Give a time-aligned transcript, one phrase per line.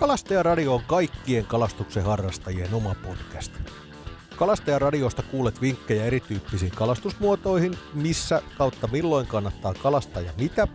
[0.00, 3.52] Kalastajaradio on kaikkien kalastuksen harrastajien oma podcast.
[4.36, 10.68] Kalastajaradiosta kuulet vinkkejä erityyppisiin kalastusmuotoihin, missä kautta milloin kannattaa kalastaa ja mitä,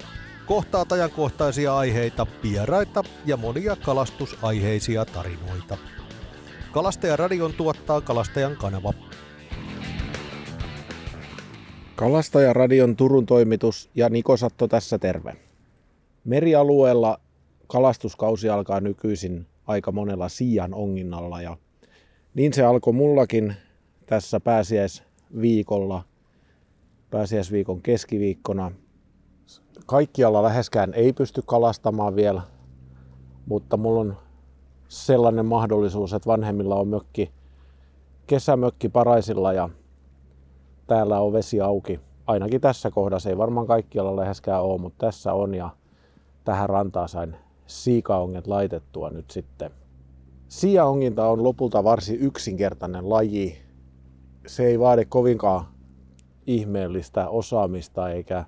[0.46, 5.78] kohtaat ajankohtaisia aiheita, vieraita ja monia kalastusaiheisia tarinoita.
[6.72, 8.94] Kalastajaradion tuottaa Kalastajan kanava.
[11.96, 15.36] Kalastajaradion Turun toimitus ja Niko Satto tässä terve.
[16.26, 17.20] Merialueella
[17.68, 21.58] kalastuskausi alkaa nykyisin aika monella siian onginnalla ja
[22.34, 23.56] niin se alkoi mullakin
[24.06, 26.04] tässä pääsiäisviikolla,
[27.12, 28.72] pääsiäisviikon keskiviikkona.
[29.86, 32.42] Kaikkialla läheskään ei pysty kalastamaan vielä,
[33.46, 34.18] mutta mulla on
[34.88, 37.32] sellainen mahdollisuus, että vanhemmilla on mökki,
[38.28, 39.70] kesämökki Paraisilla ja
[40.88, 42.00] täällä on vesi auki.
[42.28, 45.70] Ainakin tässä kohdassa, ei varmaan kaikkialla läheskään ole, mutta tässä on ja
[46.44, 47.36] tähän rantaan sain
[47.68, 49.72] siikaonget laitettua nyt sitten.
[50.48, 53.58] Siaonginta on lopulta varsin yksinkertainen laji.
[54.48, 55.66] Se ei vaadi kovinkaan
[56.48, 58.46] ihmeellistä osaamista eikä,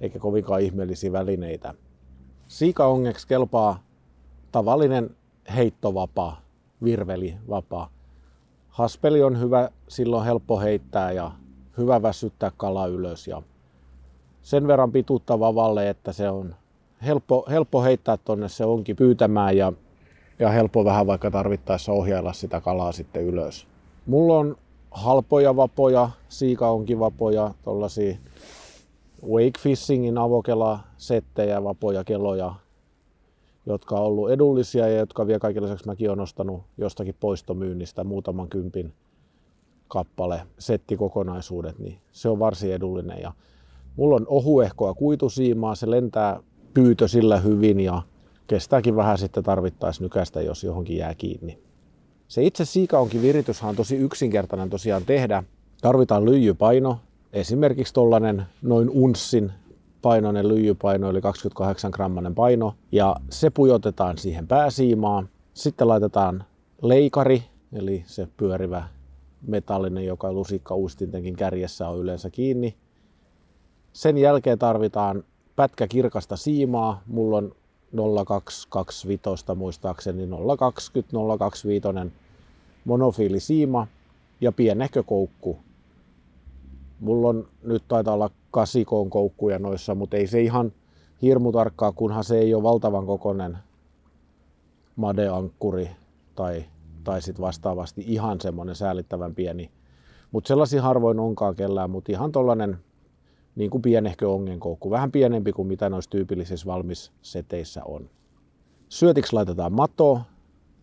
[0.00, 1.74] eikä kovinkaan ihmeellisiä välineitä.
[2.48, 3.82] Siikaongeksi kelpaa
[4.52, 5.16] tavallinen
[5.56, 6.40] heittovapaa,
[6.84, 7.90] virvelivapaa.
[8.68, 11.30] Haspeli on hyvä, silloin helppo heittää ja
[11.78, 13.42] hyvä väsyttää kala ylös ja
[14.42, 16.54] sen verran pituutta vavalle, että se on
[17.06, 19.72] helppo, helppo heittää tonne se onkin pyytämään ja,
[20.38, 23.66] ja helppo vähän vaikka tarvittaessa ohjailla sitä kalaa sitten ylös.
[24.06, 24.56] Mulla on
[24.90, 28.18] halpoja vapoja, siikaonkivapoja, tollasia
[29.26, 32.54] wake fishingin avokela settejä, vapoja, keloja,
[33.66, 38.48] jotka on ollut edullisia ja jotka vielä kaiken lisäksi mäkin olen ostanut jostakin poistomyynnistä muutaman
[38.48, 38.92] kympin
[39.88, 43.20] kappale settikokonaisuudet, niin se on varsin edullinen.
[43.22, 43.32] Ja
[43.96, 46.40] mulla on ohuehkoa kuitusiimaa, se lentää
[46.74, 48.02] pyytö sillä hyvin ja
[48.46, 51.58] kestääkin vähän sitten tarvittaisiin nykästä, jos johonkin jää kiinni.
[52.28, 55.42] Se itse siikaonkin virityshän on tosi yksinkertainen tosiaan tehdä.
[55.80, 56.98] Tarvitaan lyijypaino,
[57.32, 59.52] esimerkiksi tuollainen noin unssin
[60.02, 65.28] painoinen lyijypaino, eli 28 grammanen paino, ja se pujotetaan siihen pääsiimaan.
[65.54, 66.44] Sitten laitetaan
[66.82, 67.42] leikari,
[67.72, 68.88] eli se pyörivä
[69.46, 72.76] metallinen, joka lusikka uistintenkin kärjessä on yleensä kiinni.
[73.92, 75.24] Sen jälkeen tarvitaan
[75.58, 77.02] pätkä kirkasta siimaa.
[77.06, 77.52] Mulla on
[78.26, 81.88] 0225 muistaakseni 020 025
[82.84, 83.86] monofiilisiima
[84.40, 85.58] ja pienehkö koukku.
[87.00, 90.72] Mulla on nyt taitaa olla kasikoon koukkuja noissa, mutta ei se ihan
[91.22, 93.58] hirmu tarkkaa, kunhan se ei ole valtavan kokonen
[94.96, 95.90] madeankkuri
[96.34, 96.64] tai,
[97.04, 99.70] tai sitten vastaavasti ihan semmoinen säällittävän pieni.
[100.32, 102.78] Mutta sellaisia harvoin onkaan kellään, mutta ihan tollanen
[103.58, 108.10] niin kuin pienehkö ongenkoukku, vähän pienempi kuin mitä noissa tyypillisissä valmisseteissä on.
[108.88, 110.20] Syötiksi laitetaan mato.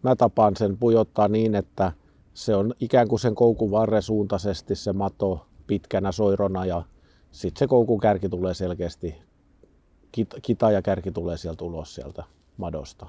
[0.03, 1.91] Mä tapaan sen pujottaa niin, että
[2.33, 6.83] se on ikään kuin sen koukun varren suuntaisesti se mato pitkänä soirona ja
[7.31, 9.15] sitten se koukun kärki tulee selkeästi,
[10.41, 12.23] kita ja kärki tulee sieltä ulos sieltä
[12.57, 13.07] madosta.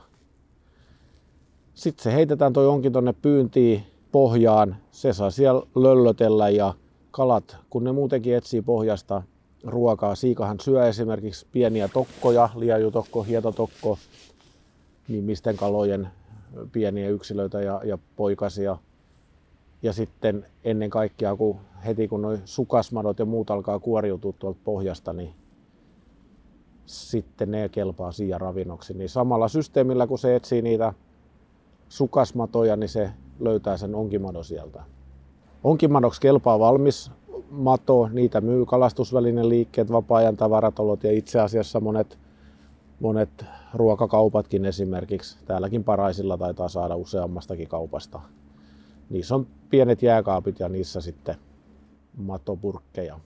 [1.75, 4.77] Sitten se heitetään toi onkin tonne pyyntiin pohjaan.
[4.91, 6.75] Se saa siellä löllötellä ja
[7.11, 9.23] kalat, kun ne muutenkin etsii pohjasta
[9.67, 10.15] ruokaa.
[10.15, 13.99] Siikahan syö esimerkiksi pieniä tokkoja, liajutokko, hietotokko,
[15.09, 16.09] nimisten kalojen
[16.73, 18.77] pieniä yksilöitä ja, ja poikasia.
[19.83, 21.57] Ja sitten ennen kaikkea, kun
[21.87, 25.35] heti kun nuo sukasmadot ja muut alkaa kuoriutua tuolta pohjasta, niin
[26.87, 28.95] sitten ne kelpaa siihen ravinnoksi.
[28.95, 30.93] Niin samalla systeemillä, kun se etsii niitä
[31.89, 33.11] sukasmatoja, niin se
[33.41, 34.83] löytää sen onkimadon sieltä.
[35.65, 37.11] Onkimadoksi kelpaa valmis
[37.51, 42.19] mato, niitä myy kalastusvälinen liikkeet, vapaa-ajan tavaratalot ja itse asiassa monet,
[43.01, 45.39] monet ruokakaupatkin esimerkiksi.
[45.45, 48.21] Täälläkin Paraisilla taitaa saada useammastakin kaupasta.
[49.11, 51.35] Niissä on pienet jääkaapit ja niissä sitten
[52.17, 53.21] matopurkkeja.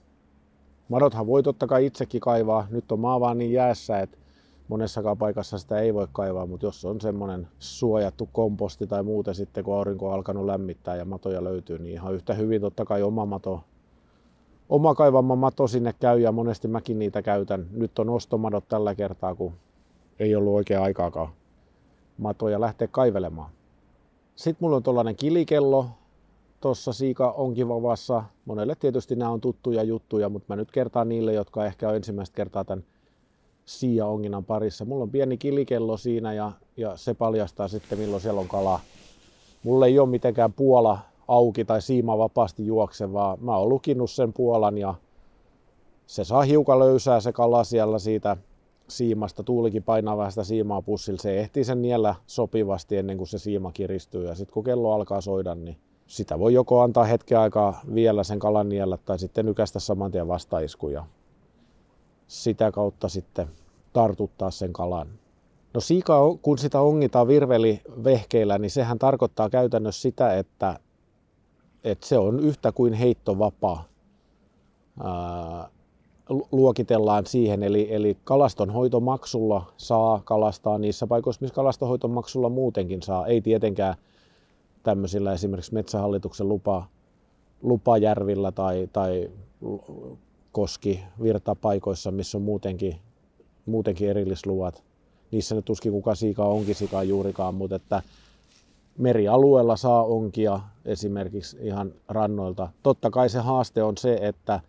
[0.88, 2.66] Madothan voi totta kai itsekin kaivaa.
[2.70, 4.18] Nyt on maa vaan niin jäässä, että
[4.68, 9.64] monessakaan paikassa sitä ei voi kaivaa, mutta jos on semmoinen suojattu komposti tai muuten sitten,
[9.64, 13.26] kun aurinko on alkanut lämmittää ja matoja löytyy, niin ihan yhtä hyvin totta kai oma
[13.26, 13.64] mato
[14.70, 17.66] oma kaivama mato sinne käy ja monesti mäkin niitä käytän.
[17.70, 19.52] Nyt on ostomadot tällä kertaa, kun
[20.18, 21.28] ei ollut oikea aikaakaan
[22.18, 23.50] matoja lähteä kaivelemaan.
[24.36, 25.86] Sitten mulla on tuollainen kilikello
[26.60, 28.24] tuossa Siika onkivavassa.
[28.44, 32.36] Monelle tietysti nämä on tuttuja juttuja, mutta mä nyt kertaan niille, jotka ehkä on ensimmäistä
[32.36, 32.84] kertaa tämän
[33.64, 34.84] Siia onginnan parissa.
[34.84, 38.80] Mulla on pieni kilikello siinä ja, ja se paljastaa sitten milloin siellä on kala.
[39.62, 40.98] Mulla ei ole mitenkään Puola
[41.30, 44.94] auki tai siima vapaasti juokse, vaan mä oon lukinut sen puolan ja
[46.06, 48.36] se saa hiukan löysää se kala siellä siitä
[48.88, 49.42] siimasta.
[49.42, 51.22] Tuulikin painaa vähän sitä siimaa pussilla.
[51.22, 54.26] Se ehtii sen niellä sopivasti ennen kuin se siima kiristyy.
[54.26, 58.38] Ja sitten kun kello alkaa soida, niin sitä voi joko antaa hetken aikaa vielä sen
[58.38, 61.04] kalan niellä tai sitten nykästä saman tien vastaiskuja.
[62.28, 63.48] Sitä kautta sitten
[63.92, 65.08] tartuttaa sen kalan.
[65.74, 70.78] No siika, kun sitä ongitaan virvelivehkeillä, niin sehän tarkoittaa käytännössä sitä, että,
[71.84, 73.84] että se on yhtä kuin heittovapaa.
[75.04, 75.68] Ää,
[76.52, 83.26] luokitellaan siihen, eli, eli kalastonhoitomaksulla saa kalastaa niissä paikoissa, missä kalastonhoitomaksulla muutenkin saa.
[83.26, 83.94] Ei tietenkään
[84.82, 86.86] tämmöisillä esimerkiksi metsähallituksen lupa,
[87.62, 89.30] lupajärvillä tai, tai
[90.52, 92.96] koski virtapaikoissa, missä on muutenkin,
[93.66, 94.84] muutenkin erillisluvat.
[95.30, 98.02] Niissä nyt tuskin kuka siika onkisikaan juurikaan, mutta että
[99.00, 102.68] merialueella saa onkia esimerkiksi ihan rannoilta.
[102.82, 104.60] Totta kai se haaste on se, että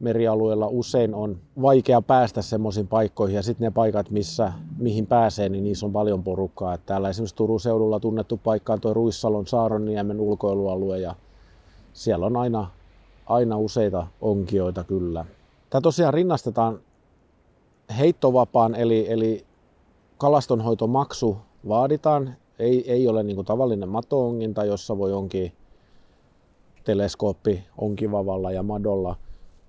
[0.00, 5.64] merialueella usein on vaikea päästä semmoisiin paikkoihin ja sitten ne paikat, missä, mihin pääsee, niin
[5.64, 6.74] niissä on paljon porukkaa.
[6.74, 11.14] Et täällä esimerkiksi Turun seudulla tunnettu paikka on tuo Ruissalon Saaronniemen ulkoilualue ja
[11.92, 12.70] siellä on aina,
[13.26, 15.24] aina useita onkioita kyllä.
[15.70, 16.78] Tämä tosiaan rinnastetaan
[17.98, 19.44] heittovapaan eli, eli
[20.18, 21.36] kalastonhoitomaksu
[21.68, 22.36] vaaditaan.
[22.58, 25.52] Ei, ei ole niin kuin tavallinen matoonginta, jossa voi onkin
[26.84, 29.16] teleskooppi onkivavalla ja madolla–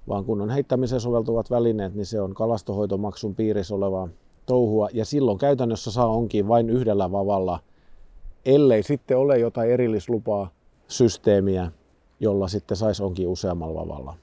[0.08, 4.08] vaan kun on heittämiseen soveltuvat välineet, niin se on kalastohoitomaksun piirissä olevaa
[4.46, 4.90] touhua.
[4.94, 7.60] Ja silloin käytännössä saa onkin vain yhdellä vavalla,
[8.46, 10.50] ellei sitten ole jotain erillislupaa
[10.88, 11.72] systeemiä,
[12.20, 14.14] jolla sitten saisi onkin useammalla vavalla.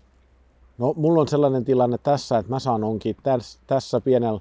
[0.78, 4.40] No, mulla on sellainen tilanne tässä, että mä saan onkin tässä, tässä pienellä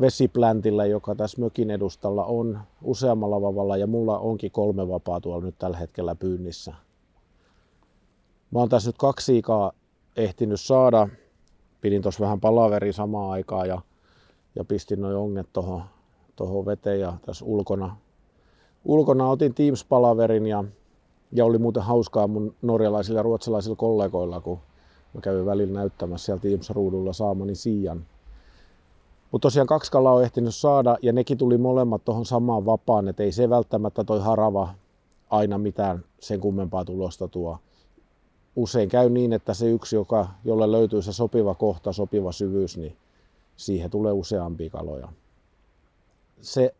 [0.00, 5.58] vesipläntillä, joka tässä mökin edustalla on useammalla vavalla ja mulla onkin kolme vapaa tuolla nyt
[5.58, 6.74] tällä hetkellä pyynnissä.
[8.50, 9.72] Mä oon tässä nyt kaksi siikaa
[10.16, 11.08] ehtinyt saada.
[11.80, 13.80] Pidin tuossa vähän palaveri samaan aikaan ja,
[14.54, 15.82] ja pistin noin onget tuohon
[16.36, 17.96] toho veteen ja tässä ulkona,
[18.84, 20.64] ulkona otin Teams-palaverin ja,
[21.32, 24.58] ja oli muuten hauskaa mun norjalaisilla ja ruotsalaisilla kollegoilla, kun
[25.14, 28.06] mä kävin välillä näyttämässä siellä Teams-ruudulla saamani siian.
[29.32, 33.22] Mutta tosiaan kaksi kalaa on ehtinyt saada ja nekin tuli molemmat tuohon samaan vapaan, että
[33.22, 34.74] ei se välttämättä toi harava
[35.30, 37.58] aina mitään sen kummempaa tulosta tuo
[38.56, 42.96] usein käy niin, että se yksi, joka, jolle löytyy se sopiva kohta, sopiva syvyys, niin
[43.56, 45.08] siihen tulee useampia kaloja.
[46.40, 46.74] Se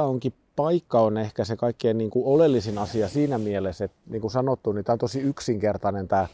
[0.00, 4.30] onkin paikka on ehkä se kaikkein niin kuin oleellisin asia siinä mielessä, että niin kuin
[4.30, 6.26] sanottu, niin tämä on tosi yksinkertainen tämä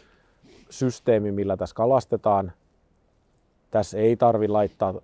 [0.71, 2.53] systeemi, millä tässä kalastetaan.
[3.71, 4.95] Tässä ei tarvi laittaa,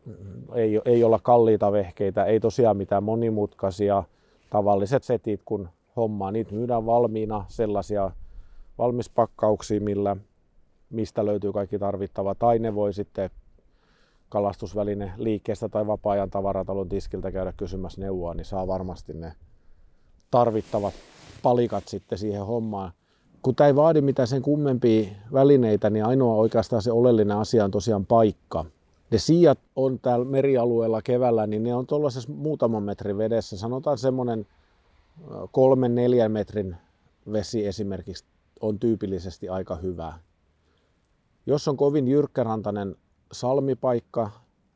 [0.55, 4.05] ei, ei olla kalliita vehkeitä, ei tosiaan mitään monimutkaisia
[4.51, 6.33] tavalliset setit, kun hommaa.
[6.33, 8.11] Niitä myydään valmiina sellaisia
[8.79, 10.17] valmispakkauksia, millä,
[10.91, 12.35] mistä löytyy kaikki tarvittava.
[12.35, 13.31] Tai ne voi sitten
[14.29, 19.33] kalastusväline liikkeestä tai vapaa-ajan tavaratalon tiskiltä käydä kysymässä neuvoa, niin saa varmasti ne
[20.31, 20.95] tarvittavat
[21.43, 22.93] palikat sitten siihen hommaan.
[23.43, 27.71] Kun tämä ei vaadi mitään sen kummempia välineitä, niin ainoa oikeastaan se oleellinen asia on
[27.71, 28.65] tosiaan paikka.
[29.11, 33.57] Ne siijat on täällä merialueella keväällä, niin ne on tuollaisessa muutaman metrin vedessä.
[33.57, 34.47] Sanotaan semmoinen
[35.53, 36.77] kolmen neljän metrin
[37.33, 38.25] vesi esimerkiksi
[38.61, 40.19] on tyypillisesti aika hyvä.
[41.47, 42.97] Jos on kovin jyrkkärantainen
[43.33, 44.31] salmipaikka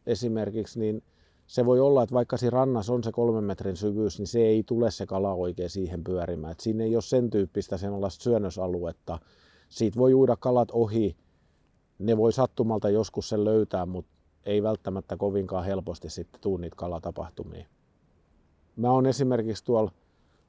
[0.07, 1.03] esimerkiksi, niin
[1.47, 4.63] se voi olla, että vaikka siinä rannassa on se kolmen metrin syvyys, niin se ei
[4.63, 6.53] tule se kala oikein siihen pyörimään.
[6.53, 9.19] Et siinä ei ole sen tyyppistä sen syönnösaluetta.
[9.69, 11.17] Siitä voi uida kalat ohi.
[11.99, 14.11] Ne voi sattumalta joskus sen löytää, mutta
[14.47, 17.67] ei välttämättä kovinkaan helposti sitten tuu niitä kalatapahtumia.
[18.77, 19.93] Mä oon esimerkiksi tuolla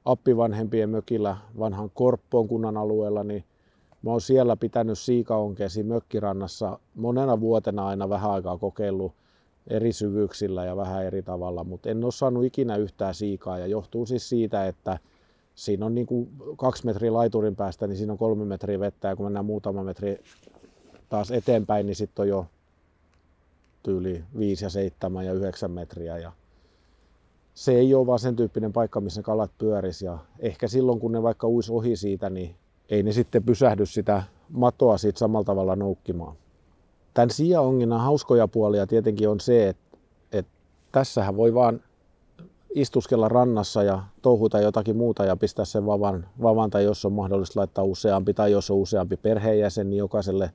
[0.04, 3.44] appivanhempien mökillä vanhan Korppoon kunnan alueella, niin
[4.02, 9.12] mä oon siellä pitänyt siikaonkeesi mökkirannassa monena vuotena aina vähän aikaa kokeillut
[9.68, 13.58] eri syvyyksillä ja vähän eri tavalla, mutta en ole saanut ikinä yhtään siikaa.
[13.58, 14.98] Ja johtuu siis siitä, että
[15.54, 19.08] siinä on niin kuin kaksi metriä laiturin päästä, niin siinä on kolme metriä vettä.
[19.08, 20.20] Ja kun mennään muutama metri
[21.08, 22.46] taas eteenpäin, niin sitten on jo
[23.82, 26.18] tyyli 5 ja 7 ja 9 metriä.
[26.18, 26.32] Ja
[27.54, 30.02] se ei ole vaan sen tyyppinen paikka, missä kalat pyöris.
[30.02, 32.54] Ja ehkä silloin, kun ne vaikka uis ohi siitä, niin
[32.88, 36.36] ei ne sitten pysähdy sitä matoa siitä samalla tavalla noukkimaan.
[37.18, 39.98] Tämän sijaonginnan hauskoja puolia tietenkin on se, että,
[40.32, 40.52] että
[40.92, 41.80] tässähän voi vaan
[42.74, 47.60] istuskella rannassa ja touhuta jotakin muuta ja pistää sen vavan, vavan tai jos on mahdollista
[47.60, 50.50] laittaa useampi tai jos on useampi perheenjäsen, niin jokaiselle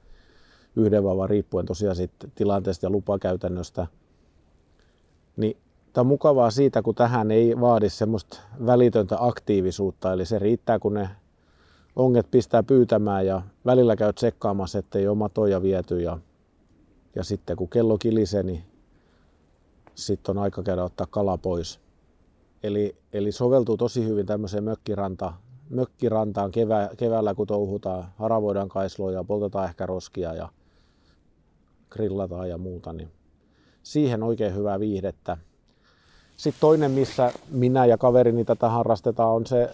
[0.76, 3.88] yhden vavan riippuen tosiaan siitä tilanteesta ja lupakäytännöstä.
[5.38, 5.58] Niin
[5.94, 10.94] Tämä on mukavaa siitä, kun tähän ei vaadi semmoista välitöntä aktiivisuutta, eli se riittää, kun
[10.94, 11.10] ne
[11.96, 16.18] onget pistää pyytämään ja välillä käy tsekkaamassa, ettei ole matoja viety ja,
[17.16, 18.64] ja sitten kun kello kilisee, niin
[19.96, 21.80] sitten on aika käydä ottaa kala pois.
[22.64, 25.34] Eli, eli soveltuu tosi hyvin tämmöiseen mökkiranta,
[25.70, 30.50] mökkirantaan kevä, keväällä, kun touhutaan, haravoidaan kaisloja, poltetaan ehkä roskia ja
[31.90, 33.12] grillataan ja muuta, niin
[33.84, 35.38] siihen oikein hyvää viihdettä.
[36.38, 39.70] Sitten toinen, missä minä ja kaverini tätä harrastetaan, on se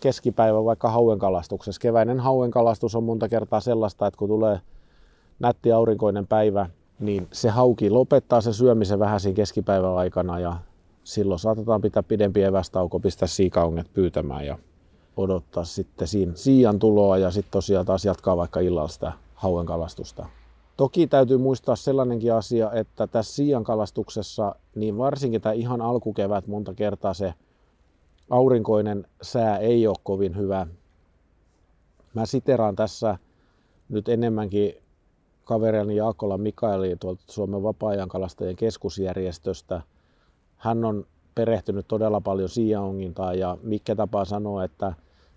[0.00, 1.80] keskipäivä vaikka hauenkalastuksessa.
[1.80, 4.60] Keväinen hauenkalastus on monta kertaa sellaista, että kun tulee
[5.38, 10.56] nätti aurinkoinen päivä, niin se hauki lopettaa sen syömisen vähän siinä keskipäivän aikana ja
[11.04, 14.58] silloin saatetaan pitää pidempi evästauko, pistää siikaonget pyytämään ja
[15.16, 20.26] odottaa sitten siinä siian tuloa ja sitten tosiaan taas jatkaa vaikka illalla sitä hauenkalastusta.
[20.76, 26.74] Toki täytyy muistaa sellainenkin asia, että tässä siian kalastuksessa, niin varsinkin tämä ihan alkukevät monta
[26.74, 27.34] kertaa se
[28.30, 30.66] aurinkoinen sää ei ole kovin hyvä.
[32.14, 33.18] Mä siteraan tässä
[33.88, 34.74] nyt enemmänkin
[35.44, 39.82] kaverini Jaakola Mikaeli tuolta Suomen vapaa-ajankalastajien keskusjärjestöstä.
[40.56, 44.92] Hän on perehtynyt todella paljon siiaongintaan ja mikä tapaa sanoa, että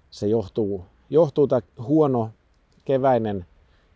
[0.10, 2.30] se johtuu, johtuu tämä huono
[2.86, 3.46] keväinen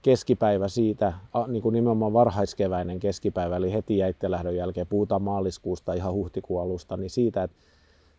[0.01, 1.13] keskipäivä siitä,
[1.47, 7.09] niin kuin nimenomaan varhaiskeväinen keskipäivä, eli heti jäittelähdön jälkeen, puhutaan maaliskuusta ihan huhtikuun alusta, niin
[7.09, 7.57] siitä, että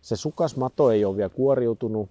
[0.02, 2.08] se sukasmato ei ole vielä kuoriutunut,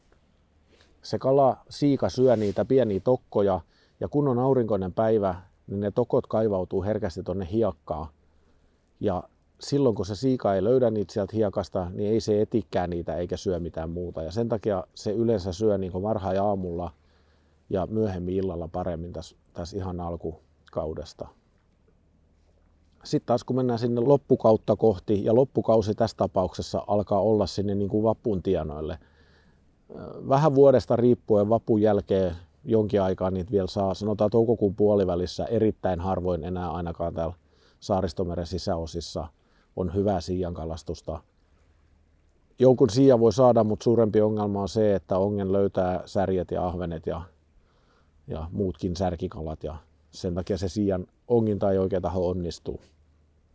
[1.02, 3.62] se kala siika syö niitä pieniä tokkoja,
[4.00, 5.36] ja kun on aurinkoinen päivä,
[5.68, 8.08] niin ne tokot kaivautuu herkästi tuonne hiekkaan.
[9.00, 9.24] Ja
[9.60, 13.38] silloin kun se siika ei löydä niitä sieltä hiekasta, niin ei se etikään niitä eikä
[13.38, 14.24] syö mitään muuta.
[14.24, 16.92] Ja sen takia se yleensä syö niin varhain aamulla
[17.70, 21.28] ja myöhemmin illalla paremmin tässä, tässä ihan alkukaudesta.
[23.04, 27.90] Sitten taas kun mennään sinne loppukautta kohti, ja loppukausi tässä tapauksessa alkaa olla sinne niin
[27.90, 29.00] kuin vapun tienoille.
[30.30, 36.44] Vähän vuodesta riippuen vapun jälkeen jonkin aikaa niitä vielä saa, sanotaan toukokuun puolivälissä, erittäin harvoin
[36.44, 37.36] enää ainakaan täällä
[37.80, 39.28] Saaristomeren sisäosissa
[39.76, 41.20] on hyvää siiankalastusta.
[42.60, 47.08] Jonkun siian voi saada, mutta suurempi ongelma on se, että ongen löytää särjet ja ahvenet
[47.08, 47.22] ja,
[48.28, 49.76] ja muutkin särkikalat ja
[50.12, 52.82] sen takia se siian onginta ei oikein taho onnistuu.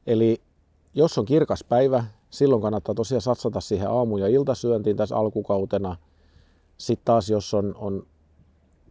[0.07, 0.41] Eli
[0.95, 5.97] jos on kirkas päivä, silloin kannattaa tosiaan satsata siihen aamu- ja iltasyöntiin tässä alkukautena.
[6.79, 8.07] Sitten taas jos on, on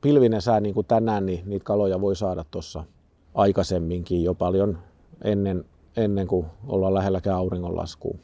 [0.02, 2.84] pilvinen sää niin kuin tänään, niin niitä kaloja voi saada tuossa
[3.34, 4.78] aikaisemminkin jo paljon
[5.24, 5.66] ennen,
[5.98, 8.16] ennen kuin ollaan lähelläkään auringonlaskua.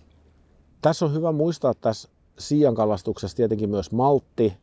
[0.82, 4.54] Tässä on hyvä muistaa tässä siian kalastuksessa tietenkin myös maltti,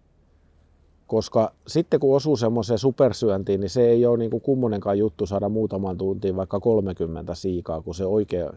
[1.07, 5.49] koska sitten kun osuu semmoiseen supersyöntiin, niin se ei ole niin kuin kummonenkaan juttu saada
[5.49, 8.51] muutaman tuntiin vaikka 30 siikaa, kun se oikein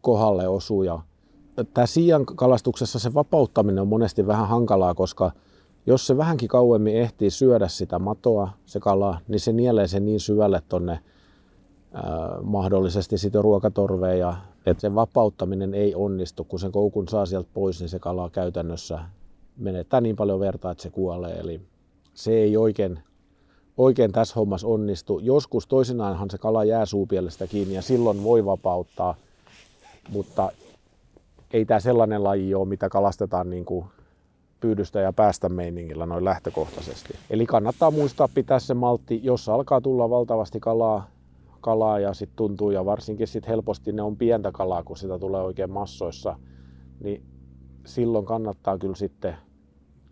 [0.00, 0.82] kohdalle osuu.
[0.82, 1.00] Ja
[1.74, 5.32] tämä siian kalastuksessa se vapauttaminen on monesti vähän hankalaa, koska
[5.86, 10.20] jos se vähänkin kauemmin ehtii syödä sitä matoa, se kala, niin se nielee sen niin
[10.20, 10.98] syvälle tonne
[12.42, 14.36] mahdollisesti sitten ruokatorveen ja
[14.66, 18.98] että sen vapauttaminen ei onnistu, kun sen koukun saa sieltä pois, niin se kala käytännössä
[19.56, 21.34] menettää niin paljon vertaa, että se kuolee.
[21.40, 21.60] Eli
[22.14, 22.98] se ei oikein,
[23.76, 25.18] oikein tässä hommassa onnistu.
[25.18, 29.14] Joskus toisinaanhan se kala jää suupielestä kiinni ja silloin voi vapauttaa,
[30.08, 30.52] mutta
[31.52, 33.84] ei tämä sellainen laji ole, mitä kalastetaan niin kuin
[34.64, 37.14] pyydystä ja päästä meiningillä noin lähtökohtaisesti.
[37.30, 41.10] Eli kannattaa muistaa pitää se maltti, jos alkaa tulla valtavasti kalaa,
[41.60, 45.42] kalaa ja sitten tuntuu, ja varsinkin sitten helposti ne on pientä kalaa, kun sitä tulee
[45.42, 46.38] oikein massoissa,
[47.00, 47.22] niin
[47.86, 49.34] silloin kannattaa kyllä sitten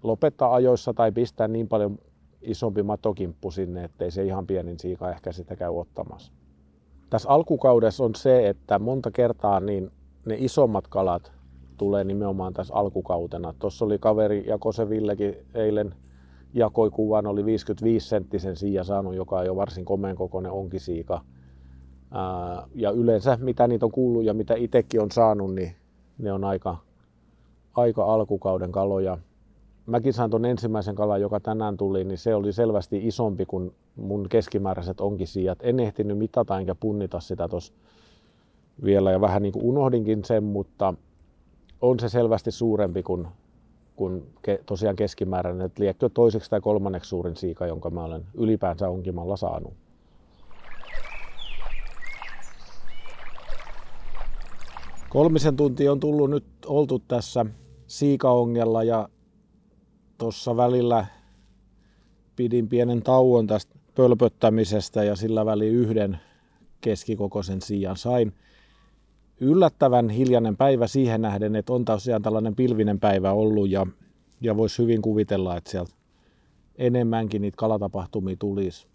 [0.03, 1.99] lopettaa ajoissa tai pistää niin paljon
[2.43, 6.33] isompi matokimppu sinne, ettei se ihan pienin siika ehkä sitä käy ottamassa.
[7.11, 9.91] Tässä alkukaudessa on se, että monta kertaa niin
[10.25, 11.33] ne isommat kalat
[11.83, 13.55] tulee nimenomaan tässä alkukautena.
[13.59, 15.95] Tuossa oli kaveri Jakose Villekin eilen
[16.55, 21.21] jakoi kuvan, oli 55 senttisen siia saanut, joka on jo varsin komeen kokoinen onkisiika.
[22.75, 25.73] Ja yleensä mitä niitä on kuullut ja mitä itsekin on saanut, niin
[26.19, 26.77] ne on aika,
[27.75, 29.19] aika alkukauden kaloja.
[29.87, 34.29] Mäkin sain tuon ensimmäisen kalan, joka tänään tuli, niin se oli selvästi isompi kuin mun
[34.29, 35.59] keskimääräiset onkisiijat.
[35.63, 37.73] En ehtinyt mitata enkä punnita sitä tuossa
[38.85, 40.95] vielä ja vähän niin kuin unohdinkin sen, mutta
[41.83, 43.29] on se selvästi suurempi kuin,
[43.97, 45.67] kuin ke, tosiaan keskimääräinen.
[45.67, 49.73] Että liekkö toiseksi tai kolmanneksi suurin siika, jonka mä olen ylipäänsä onkimalla saanut.
[55.09, 57.47] Kolmisen tuntia on tullut nyt oltu tässä
[57.87, 59.09] siikaongella ja
[60.19, 61.07] tuossa välillä
[62.37, 66.21] pidin pienen tauon tästä pölpöttämisestä ja sillä väli yhden
[66.81, 68.33] keskikokoisen siian sain
[69.43, 73.87] yllättävän hiljainen päivä siihen nähden, että on tosiaan tällainen pilvinen päivä ollut ja,
[74.41, 75.95] ja voisi hyvin kuvitella, että sieltä
[76.79, 78.87] enemmänkin niitä kalatapahtumia tulisi.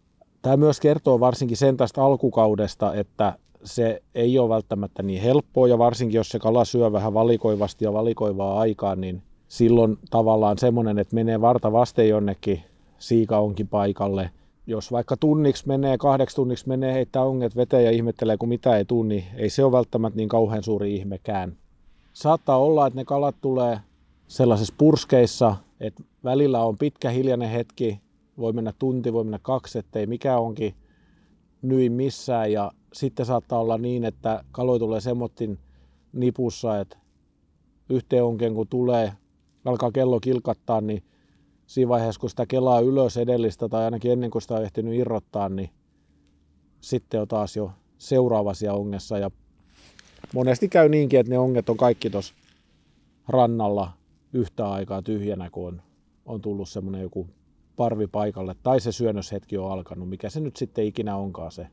[0.41, 5.77] Tämä myös kertoo varsinkin sen tästä alkukaudesta, että se ei ole välttämättä niin helppoa ja
[5.77, 11.15] varsinkin jos se kala syö vähän valikoivasti ja valikoivaa aikaa, niin silloin tavallaan semmoinen, että
[11.15, 12.63] menee varta vasten jonnekin
[12.97, 14.29] siika onkin paikalle.
[14.69, 18.85] Jos vaikka tunniksi menee, kahdeksi tunniksi menee, heittää onget veteen ja ihmettelee, kun mitä ei
[18.85, 21.57] tunni, niin ei se ole välttämättä niin kauhean suuri ihmekään.
[22.13, 23.79] Saattaa olla, että ne kalat tulee
[24.27, 28.01] sellaisissa purskeissa, että välillä on pitkä hiljainen hetki,
[28.37, 30.75] voi mennä tunti, voi mennä kaksi, ettei mikä onkin
[31.61, 35.59] nyin missään ja sitten saattaa olla niin, että kalo tulee semmoittin
[36.13, 36.97] nipussa, että
[37.89, 39.13] yhteen onkeen kun tulee,
[39.65, 41.03] alkaa kello kilkattaa, niin
[41.67, 45.49] siinä vaiheessa kun sitä kelaa ylös edellistä tai ainakin ennen kuin sitä on ehtinyt irrottaa,
[45.49, 45.69] niin
[46.81, 49.31] sitten on taas jo seuraavasia ongessa ja
[50.33, 52.33] monesti käy niinkin, että ne onget on kaikki tuossa
[53.27, 53.91] rannalla
[54.33, 55.81] yhtä aikaa tyhjänä, kun on,
[56.25, 57.27] on tullut semmoinen joku
[57.75, 61.67] parvi paikalle tai se syönnöshetki on alkanut, mikä se nyt sitten ikinä onkaan se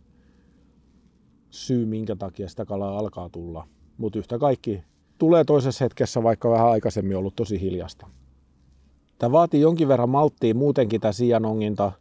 [1.51, 3.69] syy, minkä takia sitä kalaa alkaa tulla.
[3.99, 4.83] Mutta yhtä kaikki
[5.19, 8.07] tulee toisessa hetkessä, vaikka vähän aikaisemmin ollut tosi hiljasta.
[9.19, 11.93] Tämä vaatii jonkin verran malttia muutenkin tämä sijanonginta,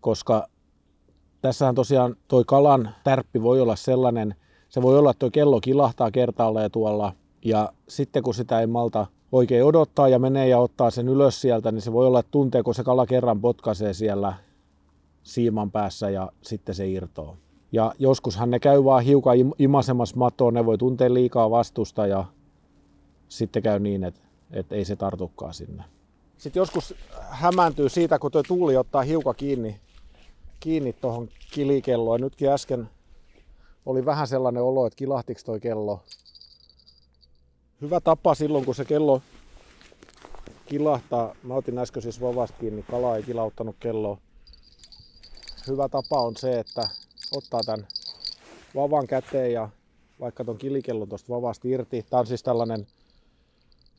[0.00, 0.48] koska
[1.40, 4.34] tässähän tosiaan toi kalan tärppi voi olla sellainen,
[4.68, 7.12] se voi olla, että tuo kello kilahtaa kertaalleen tuolla
[7.44, 11.72] ja sitten kun sitä ei malta oikein odottaa ja menee ja ottaa sen ylös sieltä,
[11.72, 14.34] niin se voi olla, että tuntee, kun se kala kerran potkaisee siellä
[15.22, 17.36] siiman päässä ja sitten se irtoo.
[17.72, 22.24] Ja joskushan ne käy vaan hiukan imasemassa matoon, ne voi tuntea liikaa vastusta ja
[23.28, 25.84] sitten käy niin, että, että ei se tartukaan sinne.
[26.38, 26.94] Sitten joskus
[27.30, 29.80] hämääntyy siitä, kun tuo tuuli ottaa hiukan kiinni,
[30.60, 32.20] kiinni tuohon kilikelloon.
[32.20, 32.90] Nytkin äsken
[33.86, 36.00] oli vähän sellainen olo, että kilahtiko toi kello
[37.80, 39.22] hyvä tapa silloin, kun se kello
[40.66, 41.34] kilahtaa.
[41.42, 44.18] Mä otin äsken siis vavasta kiinni, kala ei kilauttanut kelloa.
[45.68, 46.88] Hyvä tapa on se, että
[47.36, 47.86] ottaa tämän
[48.74, 49.68] vavan käteen ja
[50.20, 52.06] vaikka ton kilikellon tuosta vavasta irti.
[52.10, 52.86] Tämä on siis tällainen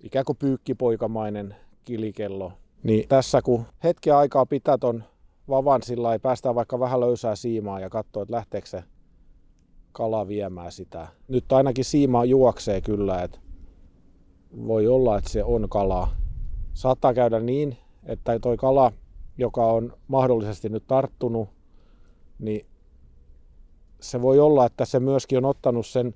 [0.03, 1.55] ikään kuin pyykkipoikamainen
[1.85, 2.51] kilikello.
[2.83, 5.03] Niin tässä kun hetken aikaa pitää ton
[5.49, 8.83] vavan sillä ei päästään vaikka vähän löysää siimaa ja katsoo, että lähteekö se
[9.91, 11.07] kala viemään sitä.
[11.27, 13.39] Nyt ainakin siima juoksee kyllä, että
[14.67, 16.07] voi olla, että se on kala.
[16.73, 18.91] Saattaa käydä niin, että toi kala,
[19.37, 21.49] joka on mahdollisesti nyt tarttunut,
[22.39, 22.65] niin
[24.01, 26.15] se voi olla, että se myöskin on ottanut sen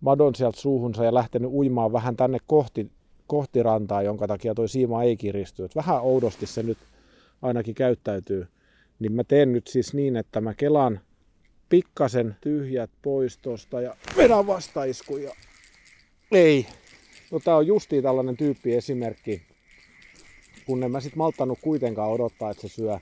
[0.00, 2.90] madon sieltä suuhunsa ja lähtenyt uimaan vähän tänne kohti,
[3.26, 5.64] kohti rantaa, jonka takia toi siima ei kiristy.
[5.64, 6.78] Et vähän oudosti se nyt
[7.42, 8.46] ainakin käyttäytyy.
[8.98, 11.00] Niin mä teen nyt siis niin, että mä kelaan
[11.68, 15.34] pikkasen tyhjät pois tosta ja vedän vastaisku ja
[16.32, 16.66] ei,
[17.34, 19.42] No tää on justiin tällainen tyyppi esimerkki,
[20.66, 22.98] kun en mä sit malttanut kuitenkaan odottaa, että se syö.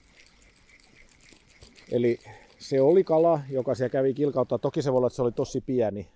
[1.90, 2.18] Eli
[2.58, 4.58] se oli kala, joka siellä kävi kilkauttaa.
[4.58, 6.08] Toki se voi olla, että se oli tosi pieni.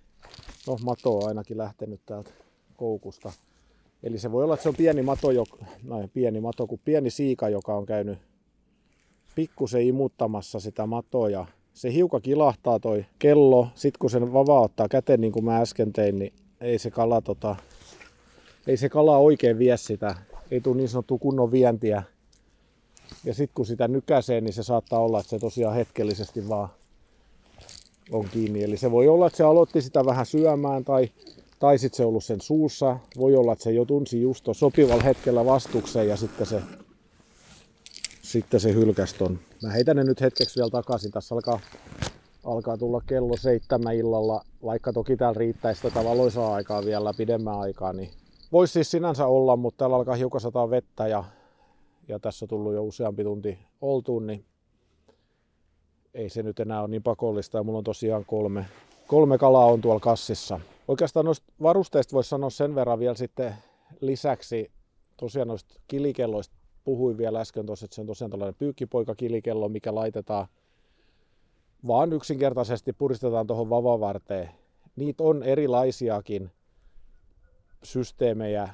[0.66, 2.30] No, mato on ainakin lähtenyt täältä
[2.76, 3.32] koukusta.
[4.06, 5.44] Eli se voi olla, että se on pieni mato, jo,
[5.82, 8.18] no, pieni mato kuin pieni siika, joka on käynyt
[9.34, 11.46] pikkusen imuttamassa sitä matoa.
[11.74, 13.68] Se hiukan kilahtaa toi kello.
[13.74, 17.20] Sitten kun sen vava ottaa käteen, niin kuin mä äsken tein, niin ei se kala
[17.20, 17.56] tota,
[18.66, 20.14] ei se kala oikein vie sitä,
[20.50, 22.02] ei tule niin sanottua kunnon vientiä.
[23.24, 26.68] Ja sitten kun sitä nykäsee, niin se saattaa olla, että se tosiaan hetkellisesti vaan
[28.10, 28.64] on kiinni.
[28.64, 31.08] Eli se voi olla, että se aloitti sitä vähän syömään tai,
[31.58, 32.98] tai sitten se on ollut sen suussa.
[33.18, 36.62] Voi olla, että se jo tunsi just sopivalla hetkellä vastukseen ja sitten se,
[38.22, 39.38] sitten se hylkäs ton.
[39.62, 41.10] Mä heitän ne nyt hetkeksi vielä takaisin.
[41.10, 41.60] Tässä alkaa,
[42.44, 47.92] alkaa tulla kello seitsemän illalla, vaikka toki täällä riittäisi tätä valoisaa aikaa vielä pidemmän aikaa,
[47.92, 48.10] niin
[48.52, 51.24] Voisi siis sinänsä olla, mutta täällä alkaa hiukan sataa vettä ja,
[52.08, 54.44] ja tässä on tullut jo useampi tunti oltuun, niin
[56.14, 58.66] ei se nyt enää ole niin pakollista ja mulla on tosiaan kolme,
[59.06, 60.60] kolme kalaa on tuolla kassissa.
[60.88, 63.54] Oikeastaan noista varusteista voisi sanoa sen verran vielä sitten
[64.00, 64.70] lisäksi,
[65.16, 69.94] tosiaan noista kilikelloista puhuin vielä äsken tuossa, että se on tosiaan tällainen pyykkipoika kilikello, mikä
[69.94, 70.46] laitetaan
[71.86, 74.50] vaan yksinkertaisesti puristetaan tuohon vavavarteen.
[74.96, 76.50] Niitä on erilaisiakin
[77.82, 78.68] systeemejä,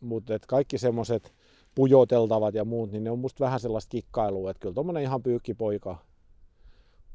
[0.00, 1.34] mutta et kaikki semmoiset
[1.74, 5.98] pujoteltavat ja muut, niin ne on musta vähän sellaista kikkailua, että kyllä tuommoinen ihan pyykkipoika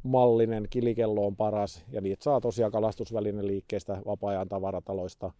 [0.03, 5.31] mallinen kilikello on paras ja niitä saa tosiaan kalastusvälinen liikkeestä vapaa-ajan tavarataloista.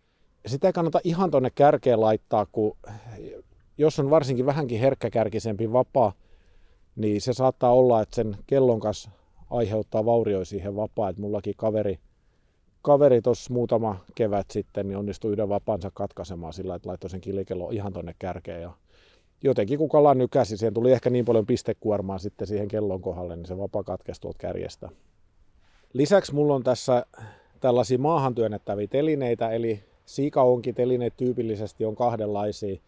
[0.46, 2.78] Sitä ei kannata ihan tonne kärkeen laittaa, kun
[3.78, 6.14] jos on varsinkin vähänkin herkkäkärkisempi vapaa,
[6.96, 9.12] niin se saattaa olla, että sen kellon kanssa
[9.50, 11.10] aiheuttaa vaurioja siihen vapaa.
[11.10, 12.00] Että mullakin kaveri
[12.82, 17.70] kaveri tuossa muutama kevät sitten niin onnistui yhden vapansa katkaisemaan sillä, että laittoi sen kilikello
[17.70, 18.62] ihan tonne kärkeen.
[18.62, 18.74] Ja
[19.44, 23.46] jotenkin kun kala nykäsi, siihen tuli ehkä niin paljon pistekuormaa sitten siihen kellon kohdalle, niin
[23.46, 24.90] se vapa katkesi tuolta kärjestä.
[25.94, 27.06] Lisäksi mulla on tässä
[27.60, 32.82] tällaisia maahan työnnettäviä telineitä, eli siikaonkitelineet tyypillisesti on kahdenlaisia.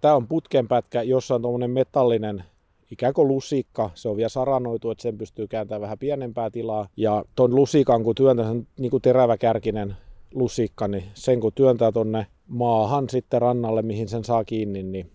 [0.00, 2.44] Tämä on putkenpätkä, jossa on tuommoinen metallinen
[2.90, 3.90] ikään kuin lusikka.
[3.94, 6.88] Se on vielä saranoitu, että sen pystyy kääntämään vähän pienempää tilaa.
[6.96, 9.96] Ja ton lusikan, kun työntää sen niin kuin teräväkärkinen
[10.34, 15.10] lusikka, niin sen kun työntää tonne maahan sitten rannalle, mihin sen saa kiinni, niin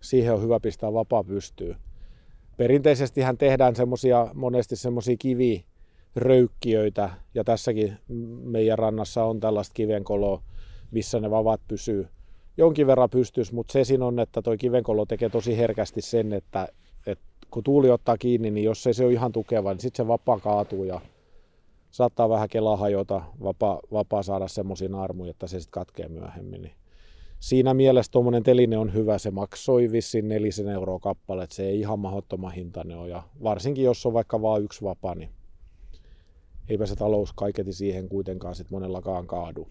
[0.00, 1.76] siihen on hyvä pistää vapaa pystyy.
[2.56, 7.98] Perinteisesti hän tehdään semmosia, monesti semmoisia kiviröykkiöitä, ja tässäkin
[8.42, 10.42] meidän rannassa on tällaista kivenkoloa,
[10.90, 12.08] missä ne vavat pysyy
[12.58, 16.68] jonkin verran pystyssä, mutta se siinä on, että toi kivenkolo tekee tosi herkästi sen, että,
[17.06, 20.08] että kun tuuli ottaa kiinni, niin jos ei se ole ihan tukeva, niin sitten se
[20.08, 21.00] vapaa kaatuu ja
[21.90, 26.62] saattaa vähän kelaa hajota, vapaa, vapaa saada semmoisia armuja, että se sitten katkee myöhemmin.
[26.62, 26.74] Niin
[27.40, 29.18] siinä mielessä tuommoinen teline on hyvä.
[29.18, 33.08] Se maksoi vissiin nelisen euroa kappale, että se ei ihan mahdottoman hintainen ole.
[33.08, 35.30] Ja varsinkin jos on vaikka vain yksi vapaa, niin
[36.68, 39.68] eipä se talous kaiketi siihen kuitenkaan sit monellakaan kaadu.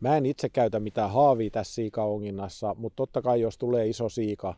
[0.00, 4.54] Mä en itse käytä mitään haavia tässä siikaonginnassa, mutta totta kai jos tulee iso siika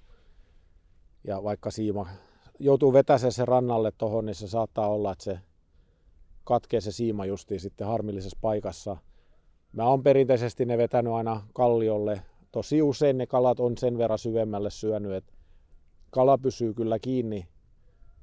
[1.25, 2.07] ja vaikka siima
[2.59, 5.39] joutuu vetämään se rannalle tohon, niin se saattaa olla, että se
[6.45, 8.97] katkee se siima justiin sitten harmillisessa paikassa.
[9.73, 12.23] Mä oon perinteisesti ne vetänyt aina kalliolle.
[12.53, 15.33] Tosi usein ne kalat on sen verran syvemmälle syönyt, että
[16.11, 17.47] kala pysyy kyllä kiinni,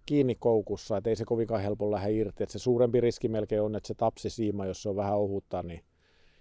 [0.06, 2.44] kiinni koukussa, että ei se kovinkaan helpon lähde irti.
[2.44, 5.64] Et se suurempi riski melkein on, että se tapsi siima, jos se on vähän ohutta,
[5.64, 5.84] niin,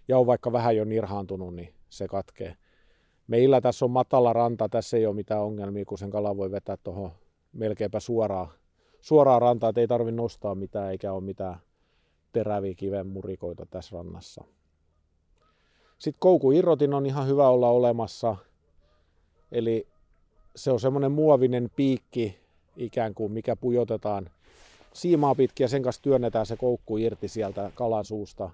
[0.08, 2.56] ja on vaikka vähän jo nirhaantunut, niin se katkee.
[3.26, 6.76] Meillä tässä on matala ranta, tässä ei ole mitään ongelmia, kun sen kala voi vetää
[6.76, 7.10] tuohon
[7.52, 8.48] melkeinpä suoraan,
[9.00, 11.56] suoraan rantaan, että ei tarvi nostaa mitään eikä ole mitään
[12.32, 14.44] teräviä kiven murikoita tässä rannassa.
[15.98, 18.36] Sitten koukuirrotin on ihan hyvä olla olemassa.
[19.52, 19.86] Eli
[20.56, 22.38] se on semmoinen muovinen piikki
[22.76, 24.30] ikään kuin, mikä pujotetaan
[24.92, 28.50] siimaa pitkin ja sen kanssa työnnetään se koukku irti sieltä kalan suusta.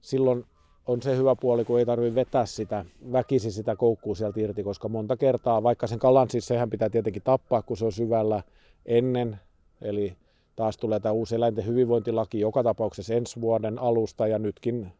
[0.00, 0.44] Silloin
[0.86, 4.88] on se hyvä puoli, kun ei tarvitse vetää sitä väkisi sitä koukkuu sieltä irti, koska
[4.88, 8.42] monta kertaa, vaikka sen kalan siis sehän pitää tietenkin tappaa, kun se on syvällä
[8.86, 9.40] ennen,
[9.82, 10.16] eli
[10.56, 14.92] taas tulee tämä uusi eläinten hyvinvointilaki joka tapauksessa ensi vuoden alusta ja nytkin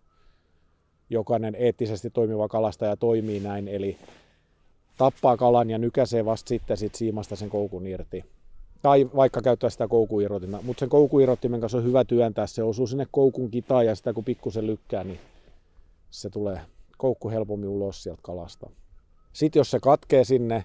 [1.10, 3.98] jokainen eettisesti toimiva kalastaja toimii näin, eli
[4.98, 8.24] tappaa kalan ja nykäsee vasta sitten sit siimasta sen koukun irti.
[8.82, 13.06] Tai vaikka käyttää sitä koukuirrotinta, mutta sen koukuirrottimen kanssa on hyvä työntää, se osuu sinne
[13.10, 15.18] koukun kitaan ja sitä kun pikkusen lykkää, niin
[16.10, 16.60] se tulee
[16.98, 18.70] koukku helpommin ulos sieltä kalasta.
[19.32, 20.64] Sitten jos se katkee sinne,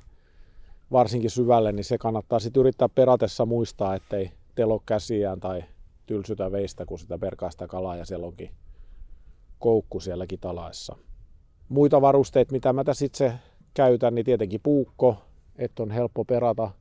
[0.92, 5.64] varsinkin syvälle, niin se kannattaa sitten yrittää peratessa muistaa, ettei telo käsiään tai
[6.06, 8.50] tylsytä veistä, kun sitä perkaa sitä kalaa ja siellä onkin
[9.60, 10.96] koukku siellä kitalaessa.
[11.70, 13.34] Muita varusteita, mitä mä tässä itse
[13.74, 15.16] käytän, niin tietenkin puukko,
[15.56, 16.72] että on helppo perata,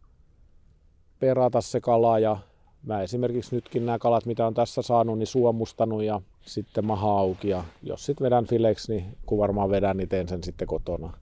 [1.21, 2.37] perata se kala ja
[2.83, 7.49] mä esimerkiksi nytkin nämä kalat, mitä on tässä saanut, niin suomustanut ja sitten maha auki
[7.49, 11.13] ja jos sitten vedän fileksi, niin kun varmaan vedän, niin teen sen sitten kotona.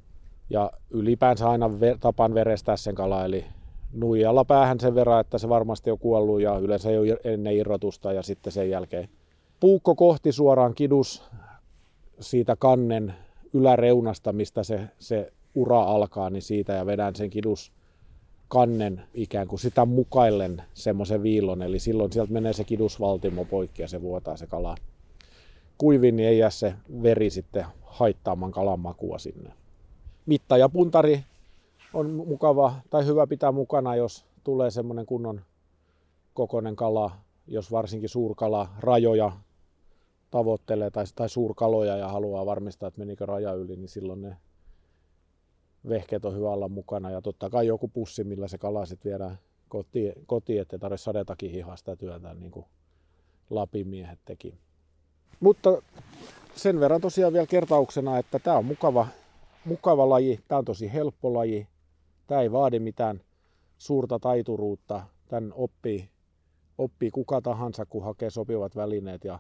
[0.51, 3.45] Ja ylipäänsä aina ver- tapan verestää sen kala, eli
[3.93, 8.23] nuijalla päähän sen verran, että se varmasti on kuollut ja yleensä jo ennen irrotusta ja
[8.23, 9.09] sitten sen jälkeen
[9.61, 11.23] puukko kohti suoraan kidus
[12.21, 13.15] siitä kannen
[13.53, 17.73] yläreunasta, mistä se, se ura alkaa, niin siitä ja vedän sen kidus
[18.49, 23.89] kannen ikään kuin sitä mukaillen semmoisen viillon, eli silloin sieltä menee se kidusvaltimo poikki ja
[23.89, 24.75] se vuotaa se kala.
[25.79, 29.53] Kuivin, niin ei jää se veri sitten haittaamaan kalan makua sinne.
[30.27, 31.25] Mitta ja puntari
[31.95, 35.41] on mukava tai hyvä pitää mukana, jos tulee semmoinen kunnon
[36.35, 37.11] kokoinen kala,
[37.47, 39.33] jos varsinkin suurkala rajoja
[40.31, 44.37] tavoittelee tai, tai suurkaloja ja haluaa varmistaa, että menikö raja yli, niin silloin ne
[45.89, 47.11] vehkeet on hyvä olla mukana.
[47.11, 51.51] Ja totta kai joku pussi, millä se kala sitten viedään kotiin, koti, ettei tarvitse sadetakin
[51.51, 52.67] hihaa sitä työtä, niin kuin
[53.51, 54.55] lapimiehet teki.
[55.41, 55.83] Mutta
[56.55, 59.07] sen verran tosiaan vielä kertauksena, että tämä on mukava,
[59.65, 61.69] mukava laji, tämä on tosi helppo laji,
[62.27, 63.21] tämä ei vaadi mitään
[63.79, 66.09] suurta taituruutta, tämän oppii,
[66.79, 69.39] oppii kuka tahansa, kun hakee sopivat välineet ja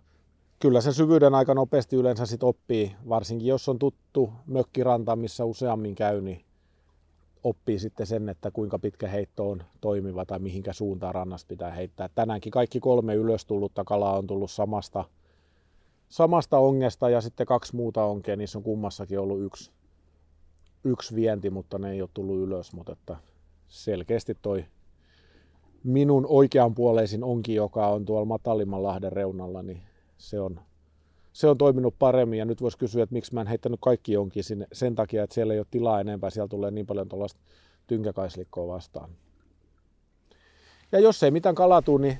[0.58, 5.94] kyllä se syvyyden aika nopeasti yleensä sit oppii, varsinkin jos on tuttu mökkiranta, missä useammin
[5.94, 6.44] käy, niin
[7.44, 12.08] oppii sitten sen, että kuinka pitkä heitto on toimiva tai mihinkä suuntaan rannasta pitää heittää.
[12.14, 15.04] Tänäänkin kaikki kolme ylös tullutta kalaa on tullut samasta,
[16.08, 19.70] samasta ongesta ja sitten kaksi muuta onkea, niissä on kummassakin ollut yksi,
[20.84, 23.16] yksi vienti, mutta ne ei ole tullut ylös, mutta että
[23.68, 24.64] selkeästi toi
[25.84, 29.82] minun oikeanpuoleisin onki, joka on tuolla matalimman lahden reunalla, niin
[30.18, 30.60] se on,
[31.32, 34.44] se on toiminut paremmin ja nyt voisi kysyä, että miksi mä en heittänyt kaikki jonkin
[34.44, 37.40] sinne sen takia, että siellä ei ole tilaa enempää, siellä tulee niin paljon tuollaista
[37.86, 39.10] tynkäkaislikkoa vastaan.
[40.92, 42.18] Ja jos ei mitään kalatu, niin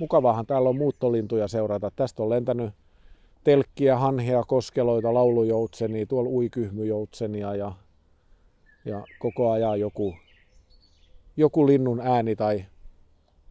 [0.00, 1.90] mukavahan täällä on muuttolintuja seurata.
[1.90, 2.74] Tästä on lentänyt
[3.44, 7.72] telkkiä, hanhea, koskeloita, laulujoutsenia, tuolla uikyhmyjoutsenia ja,
[8.84, 10.14] ja koko ajan joku,
[11.36, 12.64] joku linnun ääni tai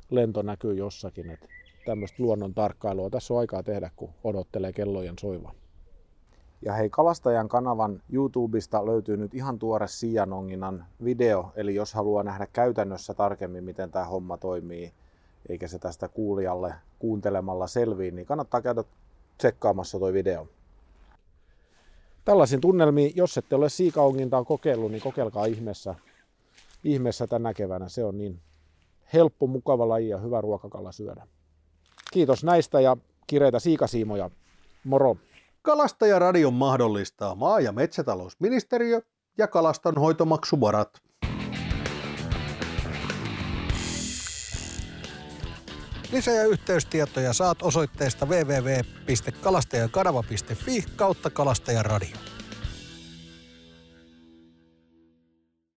[0.10, 1.30] lento näkyy jossakin.
[1.30, 1.48] Että
[1.86, 5.52] tämmöistä luonnon tarkkailua tässä on aikaa tehdä, kun odottelee kellojen soiva.
[6.62, 12.48] Ja hei, Kalastajan kanavan YouTubesta löytyy nyt ihan tuore Sianonginnan video, eli jos haluaa nähdä
[12.54, 14.94] käytännössä tarkemmin, miten tämä homma toimii,
[15.50, 18.84] eikä se tästä kuulijalle kuuntelemalla selviin, niin kannattaa käydä
[19.38, 20.48] tsekkaamassa tuo video.
[22.26, 25.96] Tällaisin tunnelmiin, jos ette ole siikaongintaa kokeillut, niin kokeilkaa ihmeessä,
[26.84, 27.90] ihmeessä tänä keväänä.
[27.90, 28.40] Se on niin
[29.14, 31.28] helppo, mukava laji ja hyvä ruokakala syödä.
[32.16, 32.98] Kiitos näistä ja
[33.28, 34.30] kireitä siikasiimoja.
[34.84, 35.18] Moro!
[35.62, 39.02] Kalastajaradion mahdollistaa maa- ja metsätalousministeriö
[39.38, 41.02] ja kalastonhoitomaksuvarat.
[46.12, 52.35] Lisä- ja yhteystietoja saat osoitteesta www.kalastajakanava.fi kautta kalastajaradio.